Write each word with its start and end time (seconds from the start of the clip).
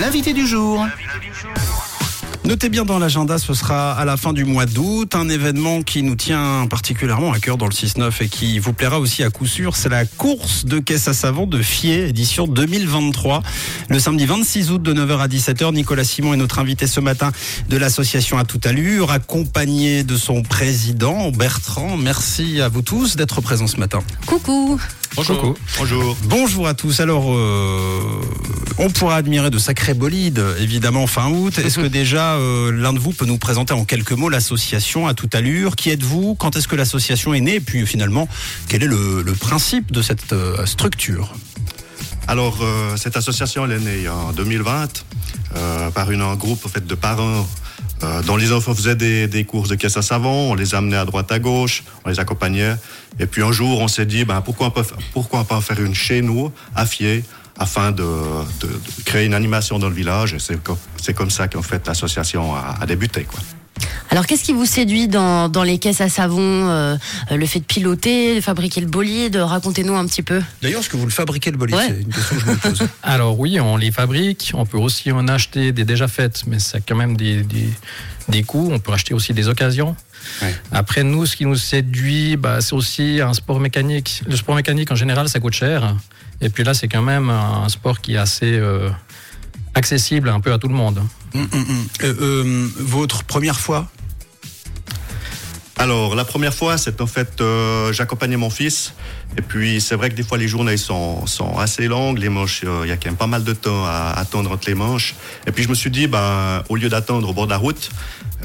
L'invité 0.00 0.32
du 0.32 0.46
jour. 0.46 0.86
Notez 2.44 2.68
bien 2.68 2.84
dans 2.84 2.98
l'agenda, 2.98 3.38
ce 3.38 3.54
sera 3.54 3.92
à 3.92 4.04
la 4.04 4.16
fin 4.16 4.32
du 4.32 4.44
mois 4.44 4.66
d'août, 4.66 5.16
un 5.16 5.28
événement 5.28 5.82
qui 5.82 6.02
nous 6.02 6.14
tient 6.14 6.66
particulièrement 6.68 7.32
à 7.32 7.40
cœur 7.40 7.56
dans 7.56 7.66
le 7.66 7.72
6-9 7.72 8.22
et 8.22 8.28
qui 8.28 8.58
vous 8.58 8.72
plaira 8.72 9.00
aussi 9.00 9.24
à 9.24 9.30
coup 9.30 9.46
sûr, 9.46 9.74
c'est 9.74 9.88
la 9.88 10.04
course 10.04 10.64
de 10.64 10.78
caisse 10.78 11.08
à 11.08 11.14
savon 11.14 11.46
de 11.46 11.60
Fier, 11.60 12.08
édition 12.08 12.46
2023. 12.46 13.42
Le 13.88 13.98
samedi 13.98 14.26
26 14.26 14.70
août 14.70 14.82
de 14.82 14.94
9h 14.94 15.18
à 15.18 15.26
17h, 15.26 15.72
Nicolas 15.74 16.04
Simon 16.04 16.34
est 16.34 16.36
notre 16.36 16.60
invité 16.60 16.86
ce 16.86 17.00
matin 17.00 17.32
de 17.68 17.76
l'association 17.76 18.38
à 18.38 18.44
toute 18.44 18.66
allure, 18.66 19.10
accompagné 19.10 20.04
de 20.04 20.16
son 20.16 20.42
président 20.42 21.32
Bertrand. 21.32 21.96
Merci 21.96 22.60
à 22.60 22.68
vous 22.68 22.82
tous 22.82 23.16
d'être 23.16 23.40
présents 23.40 23.66
ce 23.66 23.78
matin. 23.78 24.00
Coucou 24.26 24.78
Bonjour. 25.16 25.54
Bonjour. 25.78 26.16
Bonjour 26.24 26.68
à 26.68 26.74
tous. 26.74 27.00
Alors, 27.00 27.34
euh, 27.34 28.00
on 28.78 28.90
pourra 28.90 29.16
admirer 29.16 29.50
de 29.50 29.58
sacrés 29.58 29.94
bolides, 29.94 30.44
évidemment, 30.60 31.06
fin 31.06 31.30
août. 31.30 31.58
Est-ce 31.58 31.78
que 31.80 31.86
déjà 31.86 32.34
euh, 32.34 32.70
l'un 32.70 32.92
de 32.92 32.98
vous 32.98 33.12
peut 33.12 33.24
nous 33.24 33.38
présenter 33.38 33.72
en 33.72 33.84
quelques 33.84 34.12
mots 34.12 34.28
l'association 34.28 35.06
à 35.06 35.14
toute 35.14 35.34
allure? 35.34 35.74
Qui 35.74 35.90
êtes-vous? 35.90 36.34
Quand 36.34 36.54
est-ce 36.56 36.68
que 36.68 36.76
l'association 36.76 37.32
est 37.32 37.40
née? 37.40 37.54
Et 37.54 37.60
puis 37.60 37.86
finalement, 37.86 38.28
quel 38.68 38.82
est 38.82 38.88
le, 38.88 39.22
le 39.22 39.32
principe 39.32 39.90
de 39.90 40.02
cette 40.02 40.32
euh, 40.32 40.66
structure? 40.66 41.32
Alors, 42.28 42.58
cette 42.96 43.16
association, 43.16 43.66
elle 43.66 43.72
est 43.72 43.78
née 43.78 44.08
en 44.08 44.32
2020 44.32 45.04
euh, 45.54 45.90
par 45.90 46.10
une, 46.10 46.22
un 46.22 46.34
groupe 46.34 46.64
en 46.66 46.68
fait, 46.68 46.86
de 46.86 46.94
parents 46.94 47.46
euh, 48.02 48.22
dont 48.22 48.36
les 48.36 48.52
enfants 48.52 48.74
faisaient 48.74 48.96
des, 48.96 49.26
des 49.26 49.44
courses 49.44 49.68
de 49.68 49.74
caisse 49.74 49.96
à 49.96 50.02
savon. 50.02 50.52
On 50.52 50.54
les 50.54 50.74
amenait 50.74 50.96
à 50.96 51.04
droite, 51.04 51.30
à 51.32 51.38
gauche, 51.38 51.84
on 52.04 52.08
les 52.08 52.20
accompagnait. 52.20 52.76
Et 53.18 53.26
puis 53.26 53.42
un 53.42 53.52
jour, 53.52 53.80
on 53.80 53.88
s'est 53.88 54.06
dit, 54.06 54.24
ben, 54.24 54.40
pourquoi, 54.40 54.68
on 54.68 54.70
peut, 54.70 54.84
pourquoi 55.12 55.40
on 55.40 55.44
pas 55.44 55.60
faire 55.60 55.80
une 55.80 55.94
chez 55.94 56.22
nous, 56.22 56.52
à 56.74 56.86
Fier, 56.86 57.22
afin 57.58 57.90
de, 57.90 58.02
de, 58.60 58.66
de 58.66 59.02
créer 59.04 59.26
une 59.26 59.34
animation 59.34 59.78
dans 59.78 59.88
le 59.88 59.94
village. 59.94 60.34
Et 60.34 60.38
c'est 60.38 60.62
comme, 60.62 60.76
comme 61.14 61.30
ça 61.30 61.48
qu'en 61.48 61.62
fait 61.62 61.86
l'association 61.86 62.54
a, 62.54 62.76
a 62.80 62.86
débuté. 62.86 63.24
Quoi. 63.24 63.40
Alors 64.10 64.26
qu'est-ce 64.26 64.44
qui 64.44 64.52
vous 64.52 64.66
séduit 64.66 65.08
dans, 65.08 65.48
dans 65.48 65.62
les 65.62 65.78
caisses 65.78 66.00
à 66.00 66.08
savon 66.08 66.40
euh, 66.40 66.96
Le 67.30 67.46
fait 67.46 67.60
de 67.60 67.64
piloter, 67.64 68.36
de 68.36 68.40
fabriquer 68.40 68.80
le 68.80 68.86
bolide 68.86 69.36
Racontez-nous 69.36 69.94
un 69.94 70.06
petit 70.06 70.22
peu. 70.22 70.40
D'ailleurs, 70.62 70.80
est-ce 70.80 70.88
que 70.88 70.96
vous 70.96 71.04
le 71.04 71.10
fabriquez 71.10 71.50
le 71.50 71.58
bolide 71.58 71.76
Ouais. 71.76 71.88
C'est 71.88 72.00
une 72.00 72.12
question 72.12 72.36
que 72.36 72.42
je 72.42 72.46
me 72.46 72.56
pose. 72.56 72.88
Alors 73.02 73.38
oui, 73.38 73.60
on 73.60 73.76
les 73.76 73.90
fabrique. 73.90 74.52
On 74.54 74.64
peut 74.64 74.78
aussi 74.78 75.12
en 75.12 75.28
acheter 75.28 75.72
des 75.72 75.84
déjà 75.84 76.08
faites, 76.08 76.44
mais 76.46 76.58
ça 76.58 76.78
a 76.78 76.80
quand 76.80 76.96
même 76.96 77.16
des, 77.16 77.42
des, 77.42 77.68
des 78.28 78.42
coûts. 78.42 78.70
On 78.72 78.78
peut 78.78 78.92
acheter 78.92 79.12
aussi 79.12 79.34
des 79.34 79.48
occasions. 79.48 79.96
Ouais. 80.42 80.54
Après, 80.72 81.02
nous, 81.02 81.26
ce 81.26 81.36
qui 81.36 81.44
nous 81.44 81.56
séduit, 81.56 82.36
bah, 82.36 82.60
c'est 82.60 82.74
aussi 82.74 83.20
un 83.20 83.34
sport 83.34 83.60
mécanique. 83.60 84.22
Le 84.26 84.36
sport 84.36 84.54
mécanique, 84.54 84.90
en 84.90 84.96
général, 84.96 85.28
ça 85.28 85.40
coûte 85.40 85.54
cher. 85.54 85.94
Et 86.40 86.48
puis 86.48 86.64
là, 86.64 86.74
c'est 86.74 86.88
quand 86.88 87.02
même 87.02 87.30
un 87.30 87.68
sport 87.68 88.00
qui 88.00 88.14
est 88.14 88.18
assez 88.18 88.52
euh, 88.58 88.90
accessible 89.76 90.30
un 90.30 90.40
peu 90.40 90.52
à 90.52 90.58
tout 90.58 90.68
le 90.68 90.74
monde. 90.74 91.00
Hum, 91.34 91.48
hum, 91.52 91.64
hum. 91.68 91.86
Euh, 92.02 92.14
euh, 92.20 92.68
votre 92.78 93.22
première 93.24 93.60
fois? 93.60 93.86
Alors, 95.78 96.14
la 96.14 96.24
première 96.24 96.54
fois, 96.54 96.78
c'est 96.78 97.02
en 97.02 97.06
fait, 97.06 97.42
euh, 97.42 97.92
j'accompagnais 97.92 98.38
mon 98.38 98.48
fils. 98.48 98.94
Et 99.36 99.42
puis, 99.42 99.82
c'est 99.82 99.94
vrai 99.94 100.08
que 100.08 100.14
des 100.14 100.22
fois, 100.22 100.38
les 100.38 100.48
journées 100.48 100.78
sont, 100.78 101.26
sont 101.26 101.58
assez 101.58 101.86
longues. 101.86 102.16
Les 102.16 102.30
manches, 102.30 102.62
euh, 102.64 102.80
il 102.84 102.88
y 102.88 102.92
a 102.92 102.96
quand 102.96 103.10
même 103.10 103.16
pas 103.16 103.26
mal 103.26 103.44
de 103.44 103.52
temps 103.52 103.84
à 103.84 104.14
attendre 104.16 104.50
entre 104.50 104.66
les 104.68 104.74
manches. 104.74 105.14
Et 105.46 105.52
puis, 105.52 105.62
je 105.62 105.68
me 105.68 105.74
suis 105.74 105.90
dit, 105.90 106.06
ben, 106.06 106.64
au 106.70 106.76
lieu 106.76 106.88
d'attendre 106.88 107.28
au 107.28 107.34
bord 107.34 107.44
de 107.44 107.50
la 107.50 107.58
route, 107.58 107.90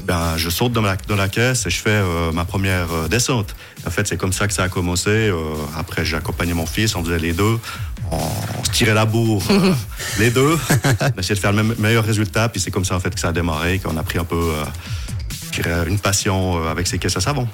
ben, 0.04 0.36
je 0.36 0.50
saute 0.50 0.72
dans 0.72 0.82
la, 0.82 0.96
dans 1.08 1.16
la 1.16 1.28
caisse 1.28 1.66
et 1.66 1.70
je 1.70 1.80
fais 1.80 1.90
euh, 1.90 2.32
ma 2.32 2.44
première 2.44 2.92
euh, 2.92 3.08
descente. 3.08 3.54
En 3.86 3.90
fait, 3.90 4.06
c'est 4.06 4.16
comme 4.16 4.32
ça 4.32 4.46
que 4.46 4.52
ça 4.52 4.64
a 4.64 4.68
commencé. 4.68 5.10
Euh, 5.10 5.36
après, 5.78 6.04
j'ai 6.04 6.16
accompagné 6.16 6.54
mon 6.54 6.66
fils, 6.66 6.96
on 6.96 7.04
faisait 7.04 7.18
les 7.18 7.32
deux. 7.32 7.58
On, 8.12 8.64
se 8.64 8.70
tirait 8.70 8.94
la 8.94 9.04
bourre, 9.04 9.42
euh, 9.50 9.74
les 10.18 10.30
deux. 10.30 10.58
On 11.00 11.18
essayait 11.18 11.34
de 11.34 11.40
faire 11.40 11.52
le 11.52 11.62
meilleur 11.62 12.04
résultat. 12.04 12.48
Puis, 12.48 12.60
c'est 12.60 12.70
comme 12.70 12.84
ça, 12.84 12.94
en 12.96 13.00
fait, 13.00 13.14
que 13.14 13.20
ça 13.20 13.28
a 13.28 13.32
démarré, 13.32 13.78
qu'on 13.78 13.96
a 13.96 14.02
pris 14.02 14.18
un 14.18 14.24
peu 14.24 14.36
euh, 14.36 14.64
une 15.86 15.98
passion 15.98 16.62
euh, 16.62 16.70
avec 16.70 16.86
ces 16.86 16.98
caisses 16.98 17.16
à 17.16 17.20
savon. 17.20 17.46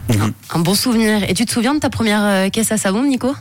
Un 0.51 0.59
bon 0.61 0.75
souvenir. 0.75 1.23
Et 1.29 1.35
tu 1.35 1.45
te 1.45 1.53
souviens 1.53 1.75
de 1.75 1.81
ta 1.81 1.91
première 1.91 2.25
euh, 2.25 2.49
caisse 2.49 2.73
à 2.73 2.77
savon, 2.77 3.03
Nico? 3.03 3.35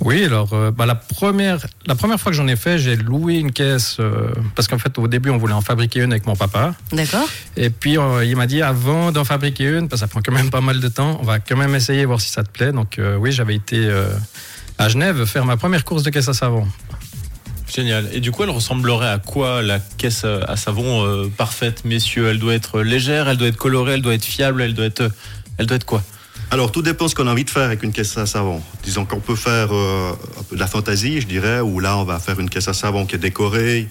Oui, 0.00 0.24
alors 0.24 0.52
euh, 0.52 0.70
bah, 0.70 0.86
la, 0.86 0.94
première, 0.94 1.58
la 1.86 1.94
première 1.94 2.20
fois 2.20 2.32
que 2.32 2.36
j'en 2.36 2.48
ai 2.48 2.56
fait, 2.56 2.78
j'ai 2.78 2.96
loué 2.96 3.34
une 3.34 3.52
caisse 3.52 3.96
euh, 4.00 4.32
parce 4.54 4.68
qu'en 4.68 4.78
fait, 4.78 4.98
au 4.98 5.08
début, 5.08 5.30
on 5.30 5.38
voulait 5.38 5.54
en 5.54 5.60
fabriquer 5.60 6.00
une 6.00 6.12
avec 6.12 6.26
mon 6.26 6.36
papa. 6.36 6.74
D'accord 6.92 7.28
Et 7.56 7.70
puis, 7.70 7.98
euh, 7.98 8.24
il 8.24 8.36
m'a 8.36 8.46
dit, 8.46 8.62
avant 8.62 9.12
d'en 9.12 9.24
fabriquer 9.24 9.64
une, 9.64 9.88
parce 9.88 10.02
que 10.02 10.06
ça 10.06 10.08
prend 10.08 10.20
quand 10.20 10.32
même 10.32 10.50
pas 10.50 10.60
mal 10.60 10.80
de 10.80 10.88
temps, 10.88 11.18
on 11.20 11.24
va 11.24 11.38
quand 11.38 11.56
même 11.56 11.74
essayer, 11.74 12.04
voir 12.04 12.20
si 12.20 12.30
ça 12.30 12.42
te 12.42 12.50
plaît. 12.50 12.72
Donc, 12.72 12.98
euh, 12.98 13.16
oui, 13.16 13.32
j'avais 13.32 13.54
été 13.54 13.76
euh, 13.78 14.08
à 14.82 14.88
Genève 14.88 15.24
faire 15.26 15.44
ma 15.44 15.56
première 15.56 15.84
course 15.84 16.02
de 16.02 16.10
caisse 16.10 16.28
à 16.28 16.34
savon. 16.34 16.66
Génial. 17.72 18.08
Et 18.12 18.20
du 18.20 18.32
coup, 18.32 18.42
elle 18.42 18.50
ressemblerait 18.50 19.08
à 19.08 19.18
quoi 19.18 19.62
la 19.62 19.78
caisse 19.78 20.24
à 20.24 20.56
savon 20.56 21.06
euh, 21.06 21.28
parfaite, 21.28 21.84
messieurs? 21.84 22.28
Elle 22.28 22.38
doit 22.38 22.54
être 22.54 22.80
légère, 22.82 23.28
elle 23.28 23.36
doit 23.36 23.48
être 23.48 23.56
colorée, 23.56 23.94
elle 23.94 24.02
doit 24.02 24.14
être 24.14 24.24
fiable, 24.24 24.60
elle 24.60 24.74
doit 24.74 24.86
être, 24.86 25.10
elle 25.56 25.66
doit 25.66 25.76
être 25.76 25.86
quoi? 25.86 26.02
Alors, 26.50 26.70
tout 26.72 26.82
dépend 26.82 27.08
ce 27.08 27.14
qu'on 27.14 27.28
a 27.28 27.30
envie 27.30 27.44
de 27.44 27.50
faire 27.50 27.62
avec 27.62 27.82
une 27.82 27.92
caisse 27.92 28.18
à 28.18 28.26
savon. 28.26 28.60
Disons 28.82 29.06
qu'on 29.06 29.20
peut 29.20 29.36
faire 29.36 29.68
euh, 29.72 30.12
un 30.38 30.42
peu 30.42 30.56
de 30.56 30.60
la 30.60 30.66
fantaisie, 30.66 31.20
je 31.20 31.26
dirais, 31.26 31.60
où 31.60 31.78
là, 31.80 31.96
on 31.96 32.04
va 32.04 32.18
faire 32.18 32.38
une 32.40 32.50
caisse 32.50 32.68
à 32.68 32.74
savon 32.74 33.06
qui 33.06 33.14
est 33.14 33.18
décorée, 33.18 33.88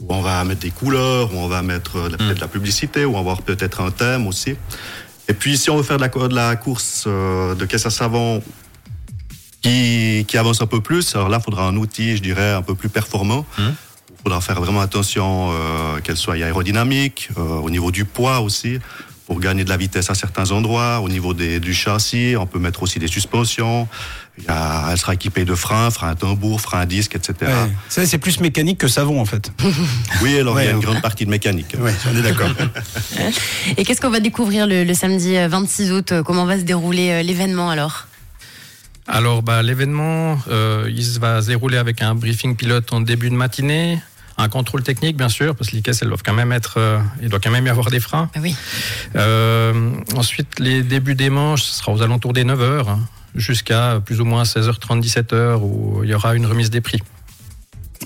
où 0.00 0.14
on 0.14 0.20
va 0.20 0.44
mettre 0.44 0.60
des 0.60 0.70
couleurs, 0.70 1.34
où 1.34 1.38
on 1.38 1.48
va 1.48 1.62
mettre 1.62 1.96
euh, 1.96 2.10
peut-être 2.10 2.34
de 2.36 2.40
la 2.40 2.48
publicité, 2.48 3.04
où 3.04 3.10
on 3.10 3.14
va 3.14 3.18
avoir 3.20 3.42
peut-être 3.42 3.80
un 3.80 3.90
thème 3.90 4.26
aussi. 4.28 4.54
Et 5.26 5.34
puis, 5.34 5.56
si 5.56 5.70
on 5.70 5.76
veut 5.76 5.82
faire 5.82 5.96
de 5.96 6.02
la, 6.02 6.08
co- 6.10 6.28
de 6.28 6.34
la 6.36 6.54
course 6.54 7.04
euh, 7.08 7.56
de 7.56 7.64
caisse 7.64 7.86
à 7.86 7.90
savon 7.90 8.42
qui, 9.64 10.26
qui 10.28 10.36
avance 10.36 10.60
un 10.60 10.66
peu 10.66 10.82
plus, 10.82 11.16
alors 11.16 11.30
là, 11.30 11.38
il 11.40 11.42
faudra 11.42 11.66
un 11.66 11.76
outil, 11.76 12.16
je 12.18 12.22
dirais, 12.22 12.52
un 12.52 12.60
peu 12.60 12.74
plus 12.74 12.90
performant. 12.90 13.46
Il 13.58 13.72
faudra 14.22 14.40
faire 14.42 14.60
vraiment 14.60 14.80
attention 14.82 15.52
euh, 15.52 16.00
qu'elle 16.02 16.18
soit 16.18 16.34
aérodynamique, 16.34 17.30
euh, 17.38 17.40
au 17.40 17.70
niveau 17.70 17.90
du 17.90 18.04
poids 18.04 18.40
aussi, 18.40 18.78
pour 19.26 19.40
gagner 19.40 19.64
de 19.64 19.70
la 19.70 19.78
vitesse 19.78 20.10
à 20.10 20.14
certains 20.14 20.50
endroits. 20.50 21.00
Au 21.00 21.08
niveau 21.08 21.32
des, 21.32 21.60
du 21.60 21.72
châssis, 21.72 22.34
on 22.38 22.46
peut 22.46 22.58
mettre 22.58 22.82
aussi 22.82 22.98
des 22.98 23.06
suspensions. 23.06 23.88
Il 24.36 24.44
y 24.44 24.48
a, 24.48 24.88
elle 24.90 24.98
sera 24.98 25.14
équipée 25.14 25.46
de 25.46 25.54
freins, 25.54 25.90
freins 25.90 26.10
à 26.10 26.14
tambour, 26.14 26.60
freins 26.60 26.80
à 26.80 26.86
disque, 26.86 27.16
etc. 27.16 27.34
Ouais. 27.40 27.70
Ça, 27.88 28.04
C'est 28.04 28.18
plus 28.18 28.40
mécanique 28.40 28.76
que 28.78 28.88
savon 28.88 29.18
en 29.18 29.24
fait. 29.24 29.50
Oui, 30.22 30.38
alors 30.38 30.60
il 30.60 30.66
y 30.66 30.68
a 30.68 30.72
une 30.72 30.80
grande 30.80 31.00
partie 31.00 31.24
de 31.24 31.30
mécanique. 31.30 31.74
Oui, 31.78 31.90
on 32.12 32.16
est 32.16 32.22
d'accord. 32.22 32.50
Et 33.78 33.84
qu'est-ce 33.84 34.00
qu'on 34.02 34.10
va 34.10 34.20
découvrir 34.20 34.66
le, 34.66 34.84
le 34.84 34.94
samedi 34.94 35.36
euh, 35.38 35.48
26 35.48 35.92
août? 35.92 36.12
Comment 36.26 36.44
va 36.44 36.58
se 36.58 36.64
dérouler 36.64 37.10
euh, 37.10 37.22
l'événement 37.22 37.70
alors? 37.70 38.08
Alors, 39.06 39.42
bah, 39.42 39.62
l'événement, 39.62 40.38
euh, 40.48 40.90
il 40.90 41.04
se 41.04 41.18
va 41.18 41.42
se 41.42 41.48
dérouler 41.48 41.76
avec 41.76 42.00
un 42.00 42.14
briefing 42.14 42.56
pilote 42.56 42.92
en 42.92 43.00
début 43.00 43.28
de 43.28 43.34
matinée, 43.34 44.00
un 44.38 44.48
contrôle 44.48 44.82
technique, 44.82 45.16
bien 45.16 45.28
sûr, 45.28 45.54
parce 45.54 45.70
que 45.70 45.76
les 45.76 45.82
caisses, 45.82 46.00
elles 46.02 46.08
doivent 46.08 46.22
quand 46.24 46.32
même 46.32 46.52
être, 46.52 46.78
euh, 46.78 46.98
il 47.22 47.28
doit 47.28 47.40
quand 47.40 47.50
même 47.50 47.66
y 47.66 47.70
avoir 47.70 47.90
des 47.90 48.00
freins. 48.00 48.30
Ah 48.34 48.38
oui. 48.40 48.56
Euh, 49.14 49.90
ensuite, 50.16 50.58
les 50.58 50.82
débuts 50.82 51.14
des 51.14 51.30
manches, 51.30 51.62
ce 51.62 51.78
sera 51.78 51.92
aux 51.92 52.02
alentours 52.02 52.32
des 52.32 52.44
9h, 52.44 52.88
hein, 52.88 53.00
jusqu'à 53.34 54.00
plus 54.04 54.20
ou 54.20 54.24
moins 54.24 54.44
16h30, 54.44 55.02
17h, 55.02 55.60
où 55.60 56.02
il 56.02 56.10
y 56.10 56.14
aura 56.14 56.34
une 56.34 56.46
remise 56.46 56.70
des 56.70 56.80
prix. 56.80 57.00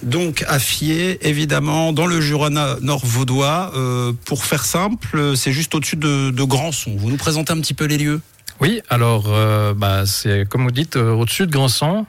Donc 0.03 0.45
à 0.47 0.59
Fier, 0.59 1.19
évidemment, 1.23 1.93
dans 1.93 2.07
le 2.07 2.21
Jura 2.21 2.51
nord 2.51 3.05
vaudois. 3.05 3.73
Euh, 3.75 4.13
pour 4.27 4.45
faire 4.45 4.65
simple, 4.65 5.37
c'est 5.37 5.53
juste 5.53 5.75
au-dessus 5.75 5.97
de, 5.97 6.31
de 6.31 6.43
Grandson. 6.45 6.95
Vous 6.97 7.11
nous 7.11 7.17
présentez 7.17 7.53
un 7.53 7.61
petit 7.61 7.75
peu 7.75 7.85
les 7.85 7.99
lieux? 7.99 8.21
Oui, 8.61 8.81
alors 8.89 9.27
euh, 9.29 9.75
bah, 9.75 10.05
c'est 10.07 10.49
comme 10.49 10.65
vous 10.65 10.71
dites, 10.71 10.97
euh, 10.97 11.13
au-dessus 11.13 11.47
de 11.47 11.53
Grandson. 11.53 12.07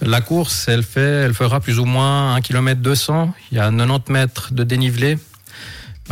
La 0.00 0.20
course, 0.20 0.66
elle, 0.68 0.82
fait, 0.82 1.00
elle 1.00 1.34
fera 1.34 1.60
plus 1.60 1.78
ou 1.78 1.84
moins 1.84 2.34
1 2.34 2.40
km 2.40 2.80
200. 2.80 3.32
Il 3.52 3.58
y 3.58 3.60
a 3.60 3.70
90 3.70 4.12
mètres 4.12 4.52
de 4.52 4.64
dénivelé. 4.64 5.18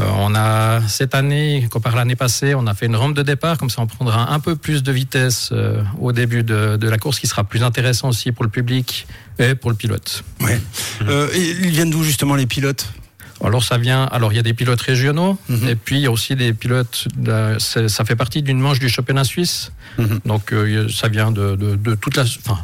Euh, 0.01 0.05
on 0.19 0.35
a 0.35 0.81
cette 0.89 1.15
année, 1.15 1.69
comparé 1.71 1.97
à 1.97 1.99
l'année 1.99 2.17
passée, 2.17 2.55
on 2.55 2.67
a 2.67 2.75
fait 2.75 2.87
une 2.87 2.97
rampe 2.97 3.15
de 3.15 3.23
départ, 3.23 3.59
comme 3.59 3.71
ça 3.71 3.81
on 3.81 3.87
prendra 3.87 4.33
un 4.33 4.41
peu 4.41 4.57
plus 4.57 4.83
de 4.83 4.91
vitesse 4.91 5.51
euh, 5.53 5.83
au 6.01 6.11
début 6.13 6.43
de, 6.43 6.79
la 6.81 6.99
course, 6.99 7.21
qui 7.21 7.29
sera 7.29 7.45
plus 7.45 7.63
intéressant 7.63 8.09
aussi 8.09 8.33
pour 8.33 8.45
le 8.45 8.51
public 8.51 9.07
et 9.39 9.55
pour 9.55 9.71
le 9.71 9.77
pilote. 9.77 10.25
Ouais. 10.41 10.61
Euh, 11.03 11.29
ils 11.35 11.71
viennent 11.71 11.91
d'où 11.91 12.03
justement 12.03 12.35
les 12.35 12.47
pilotes? 12.47 12.89
Alors 13.43 13.63
ça 13.65 13.79
vient, 13.79 14.05
alors 14.05 14.33
il 14.33 14.37
y 14.37 14.39
a 14.39 14.43
des 14.43 14.55
pilotes 14.55 14.81
régionaux 14.81 15.39
Mhm. 15.49 15.69
et 15.69 15.75
puis 15.77 15.97
il 15.97 16.03
y 16.03 16.07
a 16.07 16.11
aussi 16.11 16.35
des 16.37 16.53
pilotes. 16.53 17.09
de- 17.17 17.57
ça 17.59 18.05
fait 18.05 18.17
partie 18.17 18.43
d'une 18.43 18.59
manche 18.61 18.79
du 18.79 18.89
championnat 18.89 19.25
suisse, 19.25 19.73
Mhm. 19.99 20.21
donc 20.25 20.53
euh, 20.53 20.89
ça 20.89 21.09
vient 21.09 21.31
de, 21.31 21.57
de, 21.57 21.75
de 21.77 21.95
toute 21.95 22.17
la, 22.17 22.23
enfin, 22.23 22.59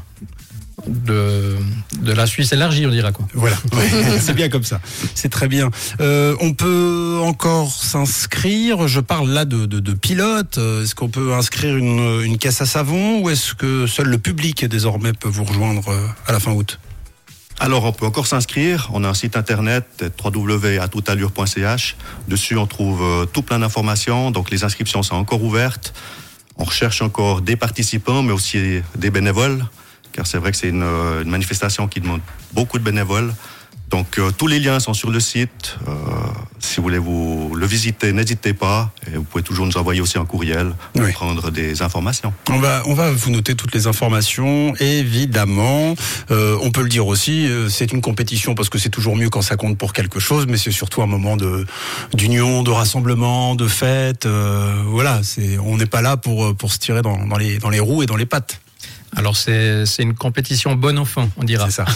de, 0.87 1.56
de 2.00 2.12
la 2.12 2.26
Suisse 2.26 2.52
élargie, 2.52 2.87
on 2.87 2.90
dira 2.90 3.12
quoi. 3.12 3.26
Voilà, 3.34 3.56
Ouais, 3.75 4.19
c'est 4.19 4.32
bien 4.32 4.49
comme 4.49 4.62
ça. 4.64 4.81
C'est 5.14 5.28
très 5.28 5.46
bien. 5.46 5.70
Euh, 6.00 6.34
on 6.40 6.55
peut 6.55 7.19
encore 7.23 7.70
s'inscrire. 7.70 8.88
Je 8.88 9.00
parle 9.00 9.28
là 9.31 9.44
de, 9.44 9.66
de, 9.66 9.78
de 9.78 9.93
pilotes. 9.93 10.56
Euh, 10.56 10.82
Est-ce 10.82 10.94
qu'on 10.94 11.11
peut 11.11 11.34
inscrire 11.34 11.76
une, 11.76 12.23
une 12.25 12.38
caisse 12.38 12.62
à 12.62 12.66
savon 12.66 13.20
ou 13.20 13.28
est-ce 13.28 13.55
que 13.55 13.87
seul 13.87 14.06
le 14.06 14.16
public 14.19 14.64
désormais 14.64 15.12
peut 15.12 15.28
vous 15.28 15.44
rejoindre 15.44 15.93
à 16.26 16.32
la 16.32 16.40
fin 16.40 16.52
août? 16.52 16.78
Alors, 17.62 17.85
on 17.85 17.93
peut 17.93 18.07
encore 18.07 18.27
s'inscrire. 18.27 18.89
On 18.95 19.05
a 19.05 19.09
un 19.09 19.15
site 19.15 19.37
internet 19.37 20.03
www.atoutallure.ch. 20.25 21.97
Dessus, 22.27 22.57
on 22.57 22.67
trouve 22.67 23.03
euh, 23.03 23.27
tout 23.27 23.43
plein 23.43 23.59
d'informations. 23.59 24.31
Donc, 24.31 24.51
les 24.51 24.65
inscriptions 24.65 25.03
sont 25.03 25.17
encore 25.17 25.43
ouvertes. 25.45 25.93
On 26.57 26.65
recherche 26.65 27.03
encore 27.03 27.43
des 27.43 27.57
participants, 27.57 28.23
mais 28.23 28.33
aussi 28.33 28.81
des 28.97 29.11
bénévoles, 29.11 29.65
car 30.12 30.27
c'est 30.27 30.39
vrai 30.39 30.53
que 30.53 30.57
c'est 30.57 30.71
une, 30.71 30.83
euh, 30.83 31.23
manifestation 31.25 31.87
qui 31.87 32.01
demande 32.01 32.23
beaucoup 32.55 32.79
de 32.79 32.85
bénévoles. 32.85 33.35
Donc 33.91 34.19
euh, 34.19 34.31
tous 34.31 34.47
les 34.47 34.61
liens 34.61 34.79
sont 34.79 34.95
sur 34.95 35.11
le 35.11 35.21
site. 35.21 35.77
Si 36.61 36.77
vous 36.77 36.83
voulez 36.85 36.99
vous 36.99 37.53
le 37.57 37.67
visiter, 37.67 38.12
n'hésitez 38.12 38.53
pas. 38.55 38.91
Et 39.12 39.17
vous 39.17 39.25
pouvez 39.25 39.43
toujours 39.43 39.67
nous 39.67 39.77
envoyer 39.77 40.01
aussi 40.01 40.19
un 40.19 40.25
courriel 40.25 40.73
pour 40.95 41.03
Oui. 41.05 41.12
prendre 41.12 41.51
des 41.51 41.83
informations. 41.83 42.33
On 42.49 42.59
va, 42.59 42.83
on 42.87 42.95
va 42.95 43.11
vous 43.11 43.31
noter 43.31 43.55
toutes 43.55 43.75
les 43.75 43.87
informations, 43.87 44.75
évidemment. 44.79 45.95
Euh, 46.31 46.57
on 46.62 46.71
peut 46.71 46.83
le 46.83 46.89
dire 46.89 47.07
aussi, 47.07 47.47
euh, 47.49 47.69
c'est 47.69 47.93
une 47.93 48.01
compétition 48.01 48.55
parce 48.55 48.69
que 48.69 48.79
c'est 48.79 48.89
toujours 48.91 49.17
mieux 49.17 49.29
quand 49.31 49.43
ça 49.43 49.57
compte 49.57 49.77
pour 49.79 49.93
quelque 49.93 50.21
chose, 50.21 50.47
mais 50.49 50.57
c'est 50.57 50.71
surtout 50.71 51.03
un 51.03 51.07
moment 51.07 51.37
de 51.37 51.67
d'union, 52.15 52.62
de 52.62 52.71
rassemblement, 52.71 53.55
de 53.55 53.67
fête. 53.69 54.27
euh, 54.27 54.73
voilà, 54.87 55.21
c'est, 55.23 55.59
on 55.59 55.77
n'est 55.77 55.87
pas 55.87 56.03
là 56.03 56.17
pour 56.17 56.55
pour 56.57 56.73
se 56.73 56.79
tirer 56.79 57.03
dans, 57.03 57.27
dans 57.27 57.37
les 57.39 57.59
dans 57.59 57.71
les 57.71 57.81
roues 57.81 58.03
et 58.03 58.07
dans 58.07 58.17
les 58.17 58.27
pattes. 58.27 58.61
Alors 59.17 59.37
c'est 59.37 59.87
c'est 59.87 60.03
une 60.03 60.15
compétition 60.15 60.75
bon 60.75 60.99
enfant, 60.99 61.29
on 61.37 61.45
dira. 61.45 61.71
C'est 61.71 61.85
ça. 61.85 61.85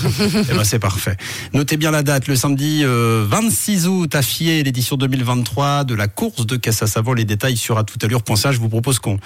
Eh 0.51 0.55
ben, 0.55 0.65
c'est 0.65 0.79
parfait. 0.79 1.17
Notez 1.53 1.77
bien 1.77 1.91
la 1.91 2.03
date, 2.03 2.27
le 2.27 2.37
samedi 2.37 2.83
euh, 2.85 3.25
26 3.29 3.87
août 3.87 4.15
à 4.15 4.23
Fier, 4.23 4.63
l'édition 4.63 4.97
2023 4.97 5.85
de 5.85 5.95
la 5.95 6.09
course 6.09 6.47
de 6.47 6.57
caisse 6.57 6.83
à. 6.83 7.15
Les 7.15 7.25
détails 7.25 7.57
sur 7.57 7.79
à 7.79 7.85
toute 7.85 8.03
allure. 8.05 8.23
Je 8.53 8.59
vous 8.59 8.69
propose 8.69 8.99
qu'on 8.99 9.19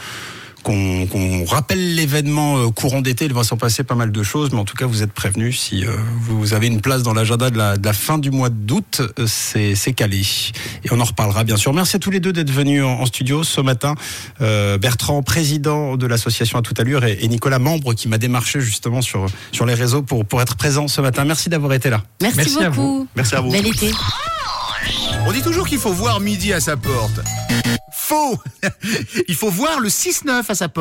qu'on 0.63 1.07
qu'on 1.07 1.45
rappelle 1.45 1.95
l'événement 1.95 2.59
euh, 2.59 2.71
courant 2.71 3.01
d'été. 3.01 3.25
Il 3.25 3.33
va 3.33 3.45
s'en 3.45 3.57
passer 3.57 3.85
pas 3.85 3.95
mal 3.95 4.13
de 4.13 4.23
choses, 4.23 4.51
mais 4.53 4.59
en 4.59 4.65
tout 4.65 4.77
cas, 4.77 4.87
vous 4.87 5.03
êtes 5.03 5.13
prévenus. 5.13 5.61
Si 5.61 5.85
euh, 5.85 5.91
vous 6.21 6.55
avez 6.55 6.67
une 6.67 6.81
place 6.81 7.03
dans 7.03 7.15
l'agenda 7.15 7.51
de 7.51 7.59
la, 7.59 7.77
de 7.77 7.85
la 7.85 7.93
fin 7.93 8.19
du 8.19 8.31
mois 8.31 8.49
d'août, 8.51 9.01
euh, 9.01 9.27
c'est 9.27 9.75
c'est 9.75 9.93
calé. 9.93 10.23
Et 10.85 10.89
on 10.91 11.01
en 11.01 11.05
reparlera 11.05 11.45
bien 11.45 11.57
sûr. 11.57 11.73
Merci 11.73 11.97
à 11.97 11.99
tous 11.99 12.11
les 12.11 12.21
deux 12.21 12.33
d'être 12.33 12.51
venus 12.51 12.83
en, 12.83 13.01
en 13.01 13.07
studio 13.07 13.45
ce 13.45 13.61
matin. 13.61 13.95
Euh, 14.41 14.79
Bertrand, 14.79 15.23
président 15.23 15.97
de 15.97 16.07
l'association 16.07 16.59
à 16.59 16.63
toute 16.63 16.79
allure, 16.81 17.05
et, 17.05 17.19
et 17.21 17.29
Nicolas, 17.29 17.59
membre 17.59 17.95
qui 17.95 18.09
m'a 18.09 18.19
démarché 18.19 18.61
justement 18.61 19.03
sur, 19.03 19.27
sur 19.53 19.67
les 19.67 19.75
réseaux 19.75 20.03
pour, 20.03 20.25
pour 20.25 20.43
être 20.43 20.57
présent 20.57 20.89
ce 20.89 21.01
matin. 21.01 21.25
Merci 21.25 21.49
d'avoir 21.49 21.73
été 21.73 21.91
là. 21.91 22.03
Merci, 22.23 22.37
Merci 22.37 22.65
à 22.65 22.71
beaucoup. 22.71 23.07
Merci 23.15 23.35
à 23.35 23.41
vous. 23.41 23.55
Été. 23.55 23.93
On 25.27 25.33
dit 25.33 25.43
toujours 25.43 25.67
qu'il 25.67 25.79
faut 25.79 25.93
voir 25.93 26.21
midi 26.21 26.53
à 26.53 26.61
sa 26.61 26.77
porte. 26.77 27.21
Faux 27.93 28.39
Il 29.29 29.35
faut 29.35 29.51
voir 29.51 29.81
le 29.81 29.89
6-9 29.89 30.45
à 30.49 30.55
sa 30.55 30.69
porte. 30.69 30.77